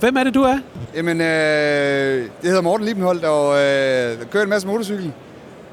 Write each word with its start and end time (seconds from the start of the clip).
Hvem 0.00 0.16
er 0.16 0.24
det, 0.24 0.34
du 0.34 0.42
er? 0.42 0.58
Jamen, 0.94 1.20
øh, 1.20 1.26
det 1.26 2.30
hedder 2.42 2.60
Morten 2.60 2.86
Libenholdt, 2.86 3.24
og 3.24 3.48
øh, 3.50 4.30
kører 4.30 4.42
en 4.42 4.48
masse 4.48 4.68
motorcykel. 4.68 5.12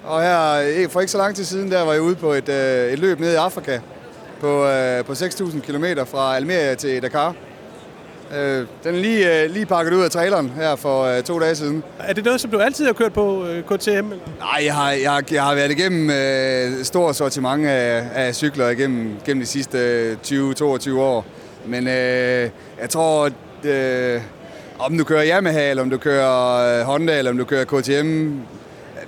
Og 0.03 0.21
her, 0.21 0.51
øh, 0.53 0.89
for 0.89 0.99
ikke 0.99 1.11
så 1.11 1.17
lang 1.17 1.35
tid 1.35 1.43
siden, 1.43 1.71
der 1.71 1.81
var 1.81 1.93
jeg 1.93 2.01
ude 2.01 2.15
på 2.15 2.33
et, 2.33 2.49
øh, 2.49 2.93
et 2.93 2.99
løb 2.99 3.19
nede 3.19 3.33
i 3.33 3.35
Afrika 3.35 3.79
på, 4.39 4.65
øh, 4.67 5.05
på 5.05 5.13
6.000 5.13 5.59
km 5.59 5.85
fra 6.05 6.35
Almeria 6.35 6.75
til 6.75 7.01
Dakar. 7.01 7.35
Øh, 8.35 8.65
den 8.83 8.95
er 8.95 8.99
lige, 8.99 9.43
øh, 9.43 9.51
lige 9.51 9.65
pakket 9.65 9.93
ud 9.93 10.01
af 10.01 10.11
traileren 10.11 10.49
her 10.49 10.75
for 10.75 11.03
øh, 11.03 11.23
to 11.23 11.39
dage 11.39 11.55
siden. 11.55 11.83
Er 11.99 12.13
det 12.13 12.25
noget, 12.25 12.41
som 12.41 12.51
du 12.51 12.57
altid 12.59 12.85
har 12.85 12.93
kørt 12.93 13.13
på 13.13 13.45
øh, 13.45 13.63
KTM? 13.63 13.91
Eller? 13.91 14.17
Nej, 14.39 14.65
jeg 14.65 14.73
har, 14.75 14.91
jeg, 14.91 15.11
har, 15.11 15.23
jeg 15.31 15.43
har 15.43 15.55
været 15.55 15.71
igennem 15.71 16.09
øh, 16.09 16.83
stort 16.83 17.15
sortiment 17.15 17.67
af, 17.67 18.03
af 18.13 18.35
cykler 18.35 18.69
igennem, 18.69 19.15
gennem 19.25 19.41
de 19.43 19.47
sidste 19.47 19.77
øh, 19.77 20.17
20-22 20.27 20.91
år. 20.97 21.25
Men 21.67 21.87
øh, 21.87 22.49
jeg 22.81 22.89
tror, 22.89 23.29
at, 23.65 24.15
øh, 24.15 24.21
om 24.79 24.97
du 24.97 25.03
kører 25.03 25.25
Yamaha, 25.25 25.69
eller 25.69 25.83
om 25.83 25.89
du 25.89 25.97
kører 25.97 26.79
øh, 26.79 26.85
Honda, 26.85 27.17
eller 27.17 27.31
om 27.31 27.37
du 27.37 27.45
kører 27.45 27.65
KTM, 27.65 28.39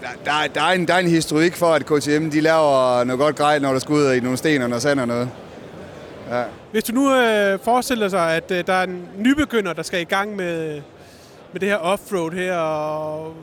der, 0.02 0.08
der, 0.26 0.32
der, 0.54 0.62
er 0.62 0.72
en, 0.72 0.88
der 0.88 0.94
er 0.94 1.00
en 1.00 1.08
historik 1.08 1.56
for, 1.56 1.74
at 1.74 1.86
KTM 1.86 2.30
de 2.30 2.42
laver 2.42 3.04
noget 3.04 3.20
godt 3.20 3.36
grej, 3.36 3.60
når 3.60 3.72
der 3.72 3.80
skal 3.80 3.94
ud 3.94 4.14
i 4.14 4.20
nogle 4.20 4.38
sten 4.38 4.62
og 4.62 4.70
noget 4.70 4.82
sand 4.82 5.00
og 5.00 5.08
noget. 5.08 5.30
Ja. 6.32 6.44
Hvis 6.72 6.84
du 6.84 6.94
nu 6.94 7.16
øh, 7.16 7.60
forestiller 7.64 8.10
sig, 8.10 8.36
at 8.36 8.52
øh, 8.52 8.64
der 8.68 8.74
er 8.74 8.84
en 8.84 9.08
nybegynder, 9.18 9.74
der 9.74 9.84
skal 9.84 10.02
i 10.02 10.04
gang 10.04 10.36
med, 10.36 10.82
med 11.52 11.60
det 11.60 11.70
her 11.70 11.78
offroad 11.78 12.32
her, 12.32 12.58
og 12.58 13.34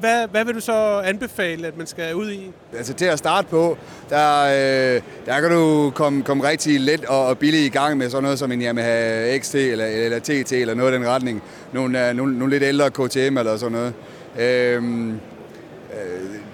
hvad, 0.00 0.28
hvad 0.28 0.44
vil 0.44 0.54
du 0.54 0.60
så 0.60 1.00
anbefale, 1.04 1.66
at 1.66 1.76
man 1.76 1.86
skal 1.86 2.14
ud 2.14 2.30
i? 2.30 2.50
Altså 2.76 2.92
til 2.92 3.04
at 3.04 3.18
starte 3.18 3.48
på, 3.48 3.78
der, 4.10 4.42
øh, 4.42 5.02
der 5.26 5.40
kan 5.40 5.50
du 5.50 5.92
komme, 5.94 6.22
komme 6.22 6.48
rigtig 6.48 6.80
let 6.80 7.04
og, 7.04 7.26
og 7.26 7.38
billigt 7.38 7.64
i 7.64 7.78
gang 7.78 7.98
med 7.98 8.10
sådan 8.10 8.22
noget 8.22 8.38
som 8.38 8.52
en 8.52 8.62
Yamaha 8.62 9.38
XT 9.38 9.54
eller, 9.54 9.86
eller 9.86 10.18
TT 10.18 10.52
eller 10.52 10.74
noget 10.74 10.92
i 10.92 10.94
den 10.94 11.06
retning. 11.06 11.42
Nogle, 11.72 12.08
øh, 12.08 12.16
nogle, 12.16 12.38
nogle 12.38 12.52
lidt 12.52 12.62
ældre 12.62 12.90
KTM 12.90 13.38
eller 13.38 13.56
sådan 13.56 13.72
noget. 13.72 13.94
Øhm, 14.38 15.10
øh, 15.10 15.18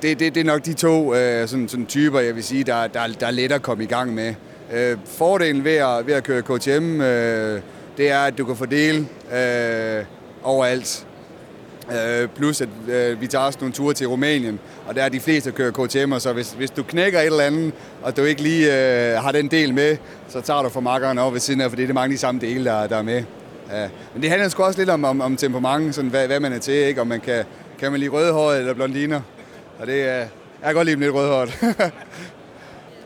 det, 0.03 0.21
det, 0.21 0.35
det 0.35 0.41
er 0.41 0.45
nok 0.45 0.65
de 0.65 0.73
to 0.73 1.15
øh, 1.15 1.49
sådan, 1.49 1.69
sådan 1.69 1.87
typer, 1.87 2.21
jeg 2.21 2.35
vil 2.35 2.45
sige, 2.45 2.65
der, 2.65 2.87
der, 2.87 3.07
der 3.21 3.27
er 3.27 3.31
let 3.31 3.53
at 3.53 3.63
komme 3.63 3.85
i 3.85 3.87
gang 3.87 4.15
med. 4.15 4.35
Øh, 4.73 4.99
fordelen 5.05 5.65
ved 5.65 5.77
at, 5.77 6.07
ved 6.07 6.15
at 6.15 6.25
køre 6.25 6.43
KTM, 6.43 7.01
øh, 7.01 7.61
det 7.97 8.11
er, 8.11 8.19
at 8.19 8.39
du 8.39 8.45
kan 8.45 8.57
fordele 8.57 8.99
øh, 9.33 10.05
overalt. 10.43 11.07
Øh, 11.93 12.29
plus 12.29 12.61
at 12.61 12.69
øh, 12.89 13.21
vi 13.21 13.27
tager 13.27 13.45
også 13.45 13.59
nogle 13.61 13.75
ture 13.75 13.95
til 13.95 14.09
Rumænien, 14.09 14.59
og 14.87 14.95
der 14.95 15.03
er 15.03 15.09
de 15.09 15.21
fleste, 15.21 15.51
der 15.51 15.57
kører 15.57 15.73
KTM'er, 15.73 16.19
så 16.19 16.33
hvis, 16.33 16.53
hvis 16.53 16.71
du 16.71 16.83
knækker 16.83 17.21
et 17.21 17.27
eller 17.27 17.45
andet, 17.45 17.73
og 18.03 18.17
du 18.17 18.23
ikke 18.23 18.43
lige 18.43 18.67
øh, 18.67 19.23
har 19.23 19.33
den 19.33 19.49
del 19.49 19.75
med, 19.75 19.97
så 20.29 20.41
tager 20.41 20.63
du 20.63 20.69
for 20.69 20.81
makkeren 20.81 21.19
over 21.19 21.31
ved 21.31 21.41
siden 21.41 21.61
af, 21.61 21.71
for 21.71 21.77
det 21.77 21.91
er 21.91 21.95
mange 21.95 22.13
af 22.13 22.17
de 22.17 22.19
samme 22.19 22.41
dele, 22.41 22.65
der, 22.65 22.87
der 22.87 22.97
er 22.97 23.03
med. 23.03 23.23
Ja. 23.73 23.89
Men 24.15 24.23
det 24.23 24.31
handler 24.31 24.49
sgu 24.49 24.63
også 24.63 24.81
lidt 24.81 24.91
om, 24.91 25.05
om, 25.05 25.21
om 25.21 25.37
temperament, 25.37 25.95
sådan 25.95 26.11
hvad, 26.11 26.27
hvad 26.27 26.41
man 26.41 26.53
er 26.53 26.59
til, 26.59 26.75
ikke? 26.75 27.01
om 27.01 27.07
man 27.07 27.21
kan, 27.21 27.45
kan 27.79 27.91
man 27.91 28.01
lide 28.01 28.11
rødhåret 28.11 28.59
eller 28.59 28.75
blondiner. 28.75 29.21
Og 29.79 29.87
det 29.87 30.03
er, 30.03 30.17
jeg 30.17 30.29
kan 30.65 30.75
godt 30.75 30.87
lide 30.87 31.01
lidt 31.01 31.15
rødhåret. 31.15 31.59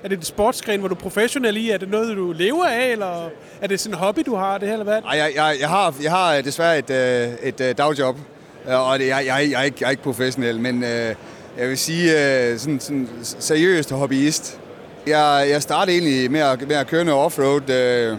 Er 0.03 0.09
det 0.09 0.17
en 0.17 0.23
sportsgren, 0.23 0.81
hvor 0.81 0.89
du 0.89 0.95
er 0.95 0.99
professionel 0.99 1.57
i? 1.57 1.71
Er 1.71 1.79
det 1.79 1.91
noget, 1.91 2.17
du 2.17 2.33
lever 2.33 2.65
af, 2.65 2.93
eller 2.93 3.29
er 3.61 3.67
det 3.67 3.81
sådan 3.81 3.95
en 3.95 3.99
hobby, 3.99 4.21
du 4.27 4.35
har, 4.35 4.59
det 4.59 4.69
her, 4.69 4.75
eller 4.75 4.85
hvad? 4.85 5.01
Nej, 5.01 5.17
jeg, 5.17 5.33
jeg, 5.35 5.57
jeg, 5.61 5.69
har, 5.69 5.95
jeg 6.03 6.11
har 6.11 6.41
desværre 6.41 6.79
et, 6.79 6.91
øh, 6.91 7.49
et, 7.49 7.61
et 7.61 7.79
dagjob, 7.79 8.17
og 8.67 8.99
det, 8.99 9.07
jeg, 9.07 9.23
jeg, 9.27 9.51
jeg, 9.51 9.61
er 9.61 9.65
ikke, 9.65 9.77
jeg 9.81 9.87
er 9.87 9.91
ikke 9.91 10.03
professionel, 10.03 10.61
men 10.61 10.85
øh, 10.85 11.15
jeg 11.59 11.69
vil 11.69 11.79
sige 11.79 12.13
øh, 12.13 12.59
sådan, 12.59 12.81
sådan 12.81 13.09
seriøst 13.23 13.91
hobbyist. 13.91 14.59
Jeg, 15.07 15.47
jeg 15.51 15.63
startede 15.63 15.97
egentlig 15.97 16.31
med 16.31 16.41
at, 16.41 16.69
med 16.69 16.77
at 16.77 16.87
køre 16.87 17.05
noget 17.05 17.21
offroad 17.21 17.71
øh, 17.71 18.17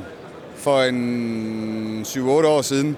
for 0.56 0.82
en 0.82 2.06
7-8 2.08 2.20
år 2.30 2.62
siden 2.62 2.98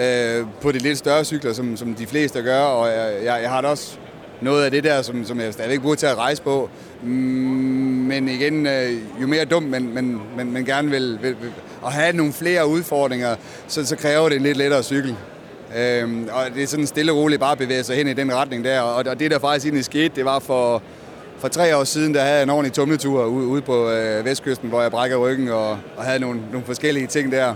øh, 0.00 0.46
på 0.60 0.72
de 0.72 0.78
lidt 0.78 0.98
større 0.98 1.24
cykler, 1.24 1.52
som, 1.52 1.76
som 1.76 1.94
de 1.94 2.06
fleste 2.06 2.42
gør, 2.42 2.60
og 2.60 2.88
jeg, 2.88 3.14
jeg, 3.24 3.42
jeg 3.42 3.50
har 3.50 3.60
da 3.60 3.68
også 3.68 3.96
noget 4.40 4.64
af 4.64 4.70
det 4.70 4.84
der, 4.84 5.02
som, 5.02 5.24
som 5.24 5.40
jeg 5.40 5.52
stadigvæk 5.52 5.82
burde 5.82 6.00
til 6.00 6.06
at 6.06 6.18
rejse 6.18 6.42
på. 6.42 6.70
Mm, 7.02 7.08
men 7.08 8.28
igen, 8.28 8.66
øh, 8.66 8.92
jo 9.22 9.26
mere 9.26 9.44
dumt 9.44 9.68
man, 9.68 9.94
man, 9.94 10.20
man, 10.36 10.52
man 10.52 10.64
gerne 10.64 10.90
vil, 10.90 11.18
vil, 11.22 11.36
vil 11.40 11.52
at 11.86 11.92
have 11.92 12.16
nogle 12.16 12.32
flere 12.32 12.66
udfordringer, 12.66 13.36
så, 13.68 13.86
så 13.86 13.96
kræver 13.96 14.28
det 14.28 14.36
en 14.36 14.42
lidt 14.42 14.56
lettere 14.56 14.82
cykel. 14.82 15.16
Øhm, 15.76 16.28
og 16.32 16.54
det 16.54 16.62
er 16.62 16.66
sådan 16.66 16.86
stille 16.86 17.12
og 17.12 17.18
roligt 17.18 17.40
bare 17.40 17.52
at 17.52 17.58
bevæge 17.58 17.82
sig 17.82 17.96
hen 17.96 18.08
i 18.08 18.12
den 18.12 18.34
retning 18.34 18.64
der. 18.64 18.80
Og, 18.80 18.94
og 18.94 19.20
det 19.20 19.30
der 19.30 19.38
faktisk 19.38 19.66
egentlig 19.66 19.84
skete, 19.84 20.16
det 20.16 20.24
var 20.24 20.38
for, 20.38 20.82
for 21.38 21.48
tre 21.48 21.76
år 21.76 21.84
siden, 21.84 22.14
der 22.14 22.20
havde 22.20 22.34
jeg 22.34 22.42
en 22.42 22.50
ordentlig 22.50 22.72
tumletur 22.72 23.24
ude, 23.24 23.46
ude 23.46 23.62
på 23.62 23.90
øh, 23.90 24.24
vestkysten, 24.24 24.68
hvor 24.68 24.82
jeg 24.82 24.90
brækker 24.90 25.16
ryggen 25.16 25.48
og, 25.48 25.70
og 25.96 26.04
havde 26.04 26.18
nogle, 26.18 26.40
nogle 26.52 26.66
forskellige 26.66 27.06
ting 27.06 27.32
der. 27.32 27.54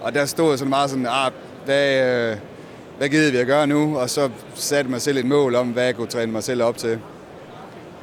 Og 0.00 0.14
der 0.14 0.24
stod 0.24 0.48
jeg 0.50 0.58
sådan 0.58 0.70
meget 0.70 0.90
sådan, 0.90 1.06
ah, 1.10 1.32
hvad, 1.64 2.30
øh, 2.30 2.36
hvad 2.98 3.08
gider 3.08 3.32
vi 3.32 3.36
at 3.36 3.46
gøre 3.46 3.66
nu? 3.66 3.98
Og 3.98 4.10
så 4.10 4.30
satte 4.54 4.90
mig 4.90 5.02
selv 5.02 5.18
et 5.18 5.24
mål 5.24 5.54
om, 5.54 5.68
hvad 5.68 5.84
jeg 5.84 5.96
kunne 5.96 6.06
træne 6.06 6.32
mig 6.32 6.42
selv 6.42 6.62
op 6.62 6.76
til. 6.76 6.98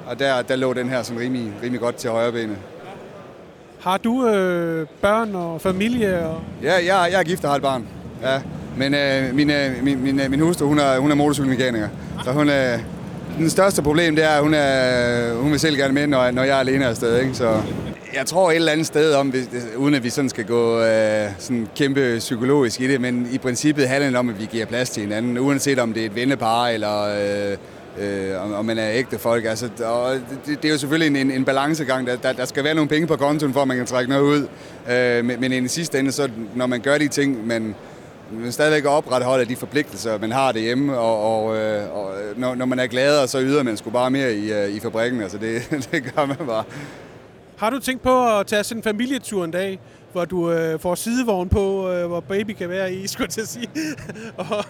Og 0.07 0.19
der, 0.19 0.41
der 0.41 0.55
lå 0.55 0.73
den 0.73 0.89
her 0.89 1.03
sådan 1.03 1.21
rimelig, 1.21 1.53
rimelig 1.63 1.81
godt 1.81 1.95
til 1.95 2.09
højre 2.09 2.31
benet. 2.31 2.57
Har 3.79 3.97
du 3.97 4.27
øh, 4.27 4.87
børn 5.01 5.35
og 5.35 5.61
familie? 5.61 6.25
Og... 6.27 6.41
Ja, 6.63 6.73
jeg, 6.73 7.11
jeg 7.11 7.19
er 7.19 7.23
gift 7.23 7.43
og 7.43 7.49
har 7.49 7.55
et 7.55 7.61
barn. 7.61 7.87
Ja. 8.21 8.41
Men 8.77 8.93
øh, 8.93 9.35
min, 9.35 9.49
øh, 9.49 9.83
min, 9.83 10.03
min, 10.03 10.19
øh, 10.19 10.31
min 10.31 10.39
hustru, 10.39 10.67
hun 10.67 10.79
er, 10.79 10.99
hun 10.99 11.11
er 11.11 11.15
motorcykelmekaniker. 11.15 11.87
Så 12.23 12.31
hun, 12.31 12.49
øh, 12.49 12.79
den 13.37 13.49
største 13.49 13.81
problem, 13.81 14.15
det 14.15 14.25
er, 14.25 14.29
at 14.29 14.41
hun, 14.41 14.53
er, 14.53 15.33
hun 15.33 15.51
vil 15.51 15.59
selv 15.59 15.77
gerne 15.77 15.93
med, 15.93 16.07
når, 16.07 16.31
når 16.31 16.43
jeg 16.43 16.55
er 16.55 16.59
alene 16.59 16.85
afsted. 16.85 17.19
Ikke? 17.21 17.33
Så 17.33 17.61
jeg 18.15 18.25
tror 18.25 18.51
et 18.51 18.55
eller 18.55 18.71
andet 18.71 18.87
sted 18.87 19.13
om, 19.13 19.33
uden 19.77 19.95
at 19.95 20.03
vi 20.03 20.09
sådan 20.09 20.29
skal 20.29 20.45
gå 20.45 20.81
øh, 20.81 21.29
sådan 21.39 21.67
kæmpe 21.75 22.15
psykologisk 22.19 22.81
i 22.81 22.87
det, 22.87 23.01
men 23.01 23.27
i 23.31 23.37
princippet 23.37 23.87
handler 23.87 24.09
det 24.09 24.19
om, 24.19 24.29
at 24.29 24.39
vi 24.39 24.47
giver 24.51 24.65
plads 24.65 24.89
til 24.89 25.01
hinanden, 25.01 25.37
uanset 25.37 25.79
om 25.79 25.93
det 25.93 26.01
er 26.01 26.05
et 26.05 26.15
vennepar 26.15 26.67
eller 26.67 27.03
øh, 27.03 27.57
øh, 27.99 28.43
om, 28.43 28.53
om 28.53 28.65
man 28.65 28.77
er 28.77 28.89
ægte 28.91 29.19
folk. 29.19 29.45
Altså, 29.45 29.69
og 29.85 30.13
det, 30.45 30.61
det 30.61 30.65
er 30.65 30.71
jo 30.73 30.77
selvfølgelig 30.77 31.07
en, 31.07 31.27
en, 31.27 31.31
en 31.31 31.45
balancegang. 31.45 32.07
Der, 32.07 32.15
der, 32.15 32.33
der 32.33 32.45
skal 32.45 32.63
være 32.63 32.75
nogle 32.75 32.89
penge 32.89 33.07
på 33.07 33.15
kontoen, 33.15 33.53
for 33.53 33.61
at 33.61 33.67
man 33.67 33.77
kan 33.77 33.85
trække 33.85 34.09
noget 34.09 34.23
ud. 34.23 34.47
Øh, 34.91 35.25
men, 35.25 35.41
men 35.41 35.51
i 35.51 35.55
den 35.55 35.69
sidste 35.69 35.99
ende, 35.99 36.11
så, 36.11 36.29
når 36.55 36.67
man 36.67 36.79
gør 36.79 36.97
de 36.97 37.07
ting, 37.07 37.47
man, 37.47 37.75
man 38.31 38.51
stadigvæk 38.51 38.85
opretholder 38.85 39.45
de 39.45 39.55
forpligtelser, 39.55 40.17
man 40.17 40.31
har 40.31 40.51
derhjemme, 40.51 40.97
og, 40.97 41.45
og, 41.45 41.57
øh, 41.57 41.95
og 41.95 42.13
når, 42.35 42.55
når 42.55 42.65
man 42.65 42.79
er 42.79 42.87
glad, 42.87 43.27
så 43.27 43.41
yder 43.41 43.63
man 43.63 43.77
sgu 43.77 43.89
bare 43.89 44.11
mere 44.11 44.33
i, 44.33 44.51
øh, 44.51 44.69
i 44.69 44.79
fabrikken. 44.79 45.21
Altså 45.21 45.37
det, 45.37 45.61
det 45.91 46.13
gør 46.15 46.25
man 46.25 46.37
bare. 46.47 46.63
Har 47.57 47.69
du 47.69 47.79
tænkt 47.79 48.03
på 48.03 48.39
at 48.39 48.47
tage 48.47 48.63
sådan 48.63 48.79
en 48.79 48.83
familietur 48.83 49.45
en 49.45 49.51
dag, 49.51 49.79
hvor 50.11 50.25
du 50.25 50.51
øh, 50.51 50.79
får 50.79 50.95
sidevogn 50.95 51.49
på, 51.49 51.91
øh, 51.91 52.07
hvor 52.07 52.19
baby 52.19 52.51
kan 52.51 52.69
være 52.69 52.93
i, 52.93 53.07
skulle 53.11 53.29
jeg 53.37 53.47
sige, 53.47 53.69
og, 54.37 54.65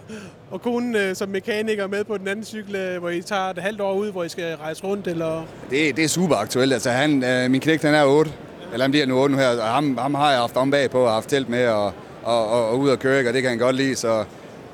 og 0.51 0.61
konen 0.61 0.95
øh, 0.95 1.15
som 1.15 1.29
mekaniker 1.29 1.87
med 1.87 2.03
på 2.03 2.17
den 2.17 2.27
anden 2.27 2.45
cykel, 2.45 2.75
øh, 2.75 2.99
hvor 2.99 3.09
I 3.09 3.21
tager 3.21 3.49
et 3.49 3.57
halvt 3.57 3.81
år 3.81 3.93
ud, 3.93 4.11
hvor 4.11 4.23
I 4.23 4.29
skal 4.29 4.55
rejse 4.55 4.83
rundt? 4.83 5.07
Eller? 5.07 5.43
Det, 5.69 5.95
det 5.95 6.03
er 6.03 6.07
super 6.07 6.35
aktuelt. 6.35 6.73
Altså, 6.73 6.89
han, 6.89 7.23
øh, 7.23 7.51
min 7.51 7.61
knægt 7.61 7.83
han 7.83 7.93
er 7.93 8.05
8, 8.05 8.31
eller 8.73 8.83
han 8.83 8.91
bliver 8.91 9.05
nu 9.05 9.19
8 9.19 9.35
nu 9.35 9.41
her, 9.41 9.61
og 9.61 9.67
ham, 9.67 9.97
ham 9.97 10.15
har 10.15 10.31
jeg 10.31 10.39
haft 10.39 10.57
om 10.57 10.71
bag 10.71 10.89
på 10.89 10.99
og 10.99 11.13
haft 11.13 11.29
telt 11.29 11.49
med 11.49 11.67
og, 11.67 11.93
og, 12.23 12.49
og, 12.49 12.69
og 12.69 12.79
ud 12.79 12.89
og 12.89 12.99
køre, 12.99 13.27
og 13.27 13.33
det 13.33 13.41
kan 13.41 13.49
han 13.49 13.59
godt 13.59 13.75
lide, 13.75 13.95
så, 13.95 14.23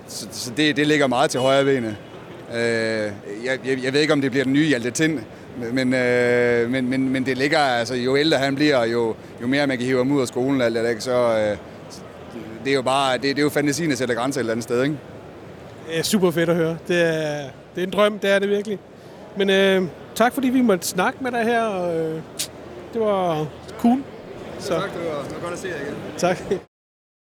så, 0.08 0.28
så 0.32 0.52
det, 0.58 0.78
det 0.78 0.88
ligger 0.88 1.08
meget 1.08 1.32
til 1.32 1.40
højre 1.40 1.66
benet. 1.66 1.96
Øh, 2.54 2.60
jeg, 3.46 3.60
jeg, 3.66 3.84
jeg 3.84 3.94
ved 3.94 4.02
ikke, 4.02 4.14
om 4.14 4.22
det 4.22 4.32
bliver 4.32 4.44
den 4.44 4.54
nye 4.54 4.66
Hjalte 4.66 4.92
Tind, 4.92 5.20
men, 5.74 5.94
øh, 5.94 6.70
men, 6.70 6.90
men, 6.90 7.10
men 7.10 7.26
det 7.26 7.38
ligger, 7.38 7.60
altså 7.60 7.96
jo 7.96 8.18
ældre 8.18 8.38
han 8.38 8.56
bliver, 8.56 8.86
jo, 8.86 9.16
jo 9.42 9.48
mere 9.48 9.68
man 9.68 9.78
kan 9.78 9.86
hive 9.86 9.98
ham 9.98 10.12
ud 10.12 10.22
af 10.22 10.28
skolen, 10.28 10.62
alt 10.62 10.76
det, 10.76 11.04
så 11.04 11.12
øh, 11.12 11.58
det 12.64 12.72
er 12.72 12.76
jo 12.76 12.82
bare, 12.82 13.14
det, 13.14 13.24
det 13.24 13.40
er 13.40 13.44
jo 13.44 13.50
fantasien, 13.50 13.90
der 13.90 13.96
sætter 13.96 14.16
grænser 14.16 14.40
et 14.40 14.42
eller 14.42 14.52
andet 14.54 14.64
sted, 14.64 14.84
ikke? 14.84 14.98
Det 15.88 16.00
er 16.00 16.04
super 16.04 16.32
fedt 16.32 16.50
at 16.50 16.56
høre. 16.56 16.78
Det 16.88 17.02
er, 17.02 17.50
det 17.76 17.84
er 17.84 17.88
en 17.88 17.94
drøm, 17.94 18.20
det 18.20 18.30
er 18.30 18.40
det 18.40 18.50
virkelig. 18.50 18.80
Men 19.38 19.50
øh, 19.50 19.84
tak 20.16 20.34
fordi 20.34 20.50
vi 20.50 20.62
måtte 20.62 20.88
snakke 20.88 21.24
med 21.24 21.32
dig 21.32 21.44
her, 21.44 21.64
og 21.64 21.98
øh, 21.98 22.22
det 22.94 23.02
var 23.02 23.48
cool. 23.80 24.04
Så. 24.60 24.74
Tak, 24.74 24.94
det 24.94 25.12
var, 25.12 25.24
det 25.24 25.36
var 25.36 25.42
godt 25.42 25.54
at 25.54 25.60
se 25.60 25.68
jer 25.68 25.76
igen. 25.76 25.96
Tak. 26.18 26.60